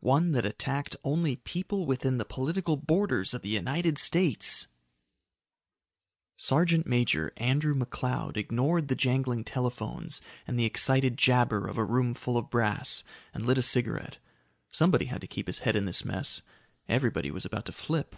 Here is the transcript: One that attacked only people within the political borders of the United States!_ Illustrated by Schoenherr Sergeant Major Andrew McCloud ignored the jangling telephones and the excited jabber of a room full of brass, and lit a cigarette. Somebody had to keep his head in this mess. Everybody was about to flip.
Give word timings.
One 0.00 0.32
that 0.32 0.46
attacked 0.46 0.96
only 1.04 1.36
people 1.36 1.84
within 1.84 2.16
the 2.16 2.24
political 2.24 2.78
borders 2.78 3.34
of 3.34 3.42
the 3.42 3.50
United 3.50 3.98
States!_ 3.98 4.10
Illustrated 4.70 6.28
by 6.30 6.36
Schoenherr 6.38 6.42
Sergeant 6.42 6.86
Major 6.86 7.32
Andrew 7.36 7.74
McCloud 7.74 8.38
ignored 8.38 8.88
the 8.88 8.94
jangling 8.94 9.44
telephones 9.44 10.22
and 10.46 10.58
the 10.58 10.64
excited 10.64 11.18
jabber 11.18 11.68
of 11.68 11.76
a 11.76 11.84
room 11.84 12.14
full 12.14 12.38
of 12.38 12.48
brass, 12.48 13.04
and 13.34 13.44
lit 13.44 13.58
a 13.58 13.62
cigarette. 13.62 14.16
Somebody 14.70 15.04
had 15.04 15.20
to 15.20 15.26
keep 15.26 15.46
his 15.46 15.58
head 15.58 15.76
in 15.76 15.84
this 15.84 16.06
mess. 16.06 16.40
Everybody 16.88 17.30
was 17.30 17.44
about 17.44 17.66
to 17.66 17.72
flip. 17.72 18.16